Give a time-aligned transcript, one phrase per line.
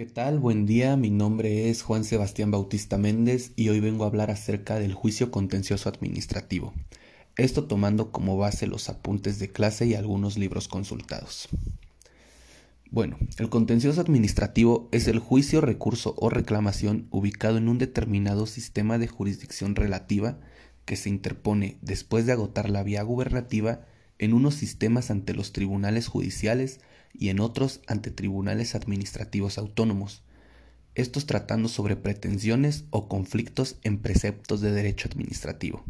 [0.00, 0.38] ¿Qué tal?
[0.38, 4.78] Buen día, mi nombre es Juan Sebastián Bautista Méndez y hoy vengo a hablar acerca
[4.78, 6.72] del juicio contencioso administrativo.
[7.36, 11.50] Esto tomando como base los apuntes de clase y algunos libros consultados.
[12.90, 18.96] Bueno, el contencioso administrativo es el juicio, recurso o reclamación ubicado en un determinado sistema
[18.96, 20.38] de jurisdicción relativa
[20.86, 23.82] que se interpone después de agotar la vía gubernativa
[24.18, 26.80] en unos sistemas ante los tribunales judiciales
[27.12, 30.22] y en otros ante tribunales administrativos autónomos,
[30.94, 35.84] estos tratando sobre pretensiones o conflictos en preceptos de derecho administrativo.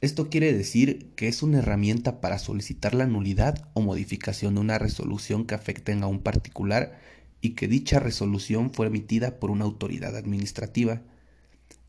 [0.00, 4.78] Esto quiere decir que es una herramienta para solicitar la nulidad o modificación de una
[4.78, 6.98] resolución que afecten a un particular
[7.40, 11.02] y que dicha resolución fue emitida por una autoridad administrativa,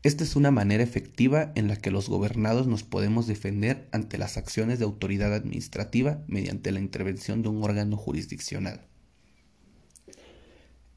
[0.04, 4.36] esta es una manera efectiva en la que los gobernados nos podemos defender ante las
[4.36, 8.86] acciones de autoridad administrativa mediante la intervención de un órgano jurisdiccional.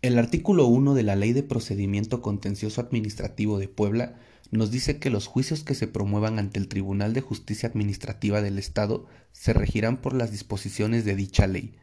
[0.04, 4.20] El artículo 1 de la Ley de Procedimiento Contencioso Administrativo de Puebla
[4.52, 8.60] nos dice que los juicios que se promuevan ante el Tribunal de Justicia Administrativa del
[8.60, 11.76] Estado se regirán por las disposiciones de dicha ley,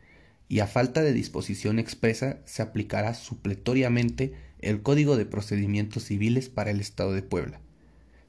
[0.48, 6.70] y a falta de disposición expresa se aplicará supletoriamente el Código de Procedimientos Civiles para
[6.70, 7.61] el Estado de Puebla,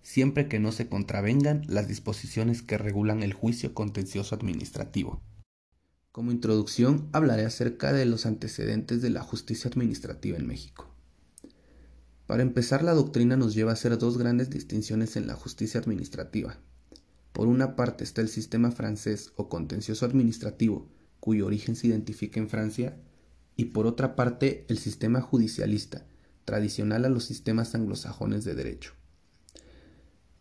[0.04, 5.22] siempre que no se contravengan las disposiciones que regulan el juicio contencioso administrativo.
[6.12, 10.94] Como introducción hablaré acerca de los antecedentes de la justicia administrativa en México.
[12.28, 16.60] Para empezar, la doctrina nos lleva a hacer dos grandes distinciones en la justicia administrativa.
[17.34, 20.88] Por una parte está el sistema francés o contencioso administrativo,
[21.20, 22.98] cuyo origen se identifica en Francia,
[23.56, 26.06] y por otra parte el sistema judicialista,
[26.50, 28.94] tradicional a los sistemas anglosajones de derecho.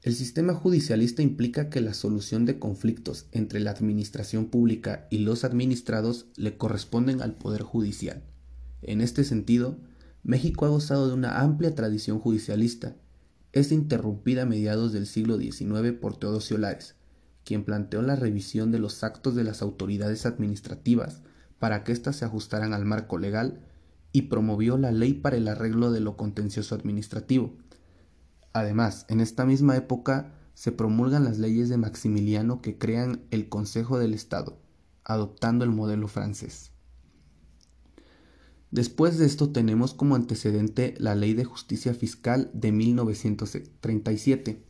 [0.01, 5.45] El sistema judicialista implica que la solución de conflictos entre la administración pública y los
[5.45, 8.23] administrados le corresponden al Poder Judicial.
[8.81, 9.77] En este sentido,
[10.23, 12.97] México ha gozado de una amplia tradición judicialista.
[13.53, 16.95] Es interrumpida a mediados del siglo XIX por Teodosio Lares,
[17.45, 21.21] quien planteó la revisión de los actos de las autoridades administrativas
[21.59, 23.61] para que éstas se ajustaran al marco legal
[24.13, 27.57] y promovió la ley para el arreglo de lo contencioso administrativo.
[28.53, 33.99] Además, en esta misma época se promulgan las leyes de Maximiliano que crean el Consejo
[33.99, 34.59] del Estado,
[35.05, 36.73] adoptando el modelo francés.
[38.71, 44.63] Después de esto tenemos como antecedente la Ley de Justicia Fiscal de 1937,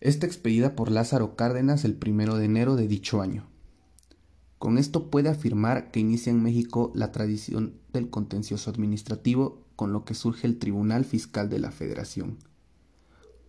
[0.00, 3.48] esta expedida por Lázaro Cárdenas el primero de enero de dicho año.
[4.58, 10.04] Con esto puede afirmar que inicia en México la tradición del contencioso administrativo, con lo
[10.04, 12.38] que surge el Tribunal Fiscal de la Federación,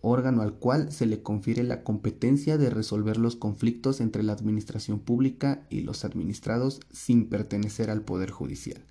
[0.02, 5.00] órgano al cual se le confiere la competencia de resolver los conflictos entre la administración
[5.00, 8.84] pública y los administrados sin pertenecer al Poder Judicial.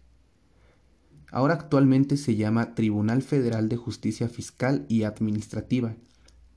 [1.32, 5.96] Ahora actualmente se llama Tribunal Federal de Justicia Fiscal y Administrativa,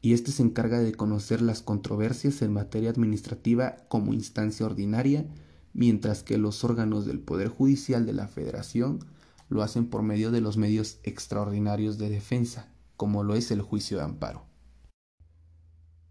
[0.00, 5.26] y este se encarga de conocer las controversias en materia administrativa como instancia ordinaria
[5.72, 9.00] mientras que los órganos del Poder Judicial de la Federación
[9.48, 13.98] lo hacen por medio de los medios extraordinarios de defensa, como lo es el juicio
[13.98, 14.44] de amparo.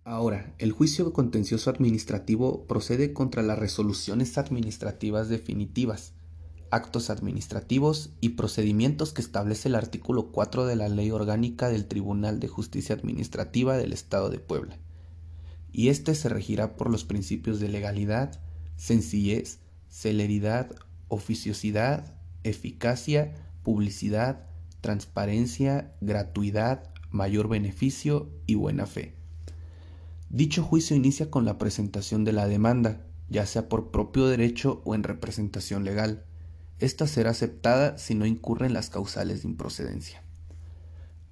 [0.04, 6.14] Ahora, el juicio contencioso administrativo procede contra las resoluciones administrativas definitivas,
[6.72, 12.40] actos administrativos y procedimientos que establece el artículo 4 de la Ley Orgánica del Tribunal
[12.40, 14.78] de Justicia Administrativa del Estado de Puebla.
[15.72, 18.42] Y éste se regirá por los principios de legalidad,
[18.80, 19.60] sencillez,
[19.90, 20.72] celeridad,
[21.10, 24.48] oficiosidad, eficacia, publicidad,
[24.80, 29.16] transparencia, gratuidad, mayor beneficio y buena fe.
[30.30, 34.96] Dicho juicio inicia con la presentación de la demanda, ya sea por propio derecho o
[34.96, 36.24] en representación legal.
[36.80, 40.24] Esta será aceptada si no incurren las causales de improcedencia.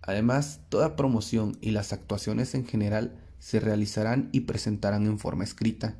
[0.02, 5.96] Además, toda promoción y las actuaciones en general se realizarán y presentarán en forma escrita,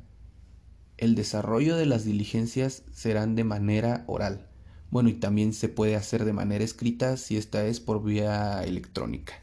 [0.98, 4.48] el desarrollo de las diligencias serán de manera oral.
[4.90, 9.34] Bueno, y también se puede hacer de manera escrita si esta es por vía electrónica.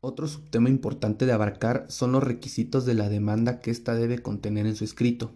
[0.00, 4.66] Otro subtema importante de abarcar son los requisitos de la demanda que ésta debe contener
[4.66, 5.32] en su escrito.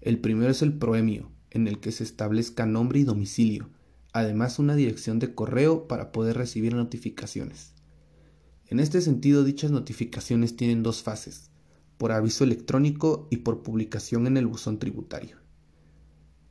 [0.00, 3.70] El primero es el proemio, en el que se establezca nombre y domicilio,
[4.12, 7.72] además una dirección de correo para poder recibir notificaciones.
[8.68, 11.50] En este sentido, dichas notificaciones tienen dos fases
[11.98, 15.38] por aviso electrónico y por publicación en el buzón tributario.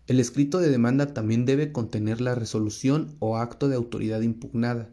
[0.07, 4.89] El escrito de demanda también debe contener la resolución o acto de autoridad impugnada,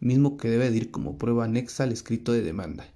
[0.00, 2.86] mismo que debe ir como prueba anexa al escrito de demanda.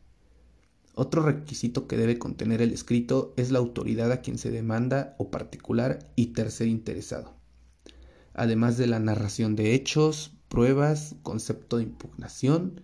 [0.95, 5.31] Otro requisito que debe contener el escrito es la autoridad a quien se demanda o
[5.31, 7.35] particular y tercer interesado.
[8.35, 12.83] además de la narración de hechos, pruebas, concepto de impugnación,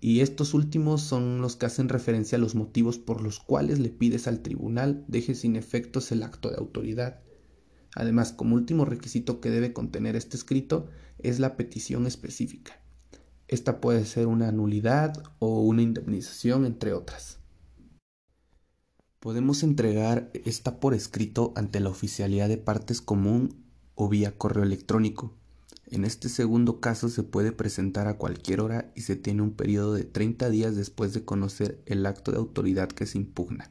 [0.00, 3.88] y estos últimos son los que hacen referencia a los motivos por los cuales le
[3.88, 7.20] pides al tribunal deje sin efectos el acto de autoridad.
[7.94, 10.88] Además, como último requisito que debe contener este escrito
[11.18, 12.80] es la petición específica.
[13.48, 17.38] Esta puede ser una nulidad o una indemnización, entre otras.
[19.20, 23.64] Podemos entregar esta por escrito ante la oficialidad de partes común
[23.94, 25.36] o vía correo electrónico.
[25.88, 29.94] En este segundo caso se puede presentar a cualquier hora y se tiene un periodo
[29.94, 33.70] de 30 días después de conocer el acto de autoridad que se impugna.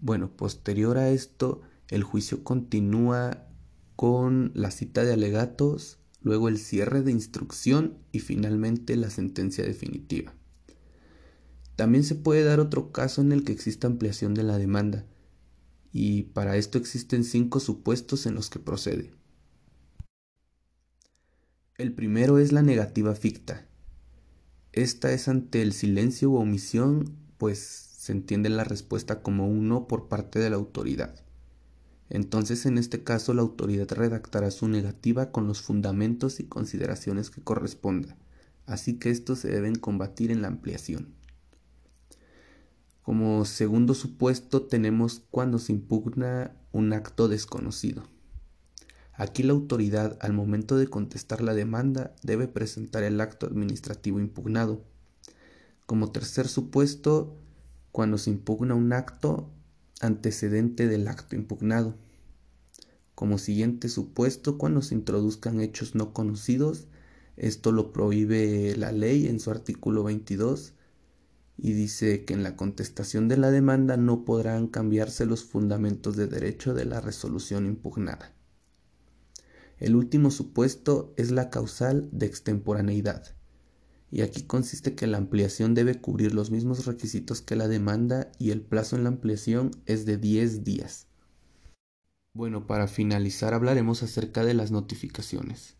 [0.00, 3.46] Bueno, posterior a esto, el juicio continúa
[3.94, 10.34] con la cita de alegatos, luego el cierre de instrucción y finalmente la sentencia definitiva.
[11.76, 15.06] También se puede dar otro caso en el que exista ampliación de la demanda,
[15.92, 19.12] y para esto existen cinco supuestos en los que procede.
[21.76, 23.66] El primero es la negativa ficta.
[24.70, 29.88] Esta es ante el silencio u omisión, pues se entiende la respuesta como un no
[29.88, 31.16] por parte de la autoridad.
[32.10, 37.42] Entonces, en este caso, la autoridad redactará su negativa con los fundamentos y consideraciones que
[37.42, 38.16] corresponda,
[38.66, 41.12] así que estos se deben combatir en la ampliación.
[43.02, 48.13] Como segundo supuesto tenemos cuando se impugna un acto desconocido.
[49.16, 54.82] Aquí la autoridad, al momento de contestar la demanda, debe presentar el acto administrativo impugnado.
[55.86, 57.36] Como tercer supuesto,
[57.92, 59.50] cuando se impugna un acto
[60.00, 61.94] antecedente del acto impugnado.
[63.14, 66.88] Como siguiente supuesto, cuando se introduzcan hechos no conocidos,
[67.36, 70.72] esto lo prohíbe la ley en su artículo 22
[71.56, 76.26] y dice que en la contestación de la demanda no podrán cambiarse los fundamentos de
[76.26, 78.32] derecho de la resolución impugnada.
[79.78, 83.34] El último supuesto es la causal de extemporaneidad,
[84.10, 88.52] y aquí consiste que la ampliación debe cubrir los mismos requisitos que la demanda y
[88.52, 91.08] el plazo en la ampliación es de 10 días.
[92.32, 95.76] Bueno, para finalizar hablaremos acerca de las notificaciones.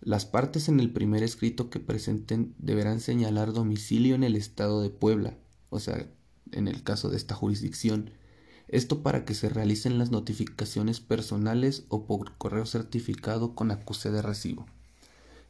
[0.00, 4.90] Las partes en el primer escrito que presenten deberán señalar domicilio en el estado de
[4.90, 5.38] Puebla,
[5.68, 6.10] o sea,
[6.52, 8.10] en el caso de esta jurisdicción,
[8.70, 14.22] esto para que se realicen las notificaciones personales o por correo certificado con acuse de
[14.22, 14.66] recibo.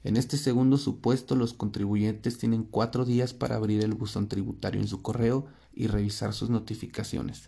[0.02, 4.88] En este segundo supuesto, los contribuyentes tienen cuatro días para abrir el buzón tributario en
[4.88, 7.44] su correo y revisar sus notificaciones.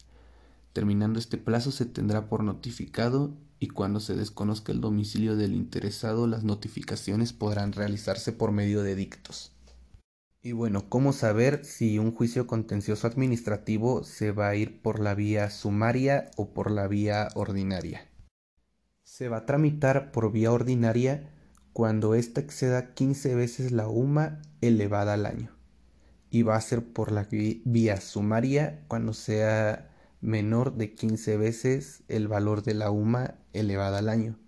[0.74, 6.26] Terminando este plazo se tendrá por notificado y cuando se desconozca el domicilio del interesado
[6.26, 9.52] las notificaciones podrán realizarse por medio de dictos.
[10.44, 15.14] Y bueno, ¿cómo saber si un juicio contencioso administrativo se va a ir por la
[15.14, 18.08] vía sumaria o por la vía ordinaria?
[19.04, 21.30] Se va a tramitar por vía ordinaria
[21.72, 25.56] cuando ésta exceda 15 veces la UMA elevada al año.
[26.28, 32.26] Y va a ser por la vía sumaria cuando sea menor de 15 veces el
[32.26, 34.40] valor de la UMA elevada al año.